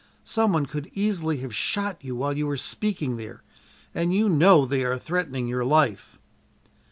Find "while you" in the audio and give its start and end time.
2.15-2.47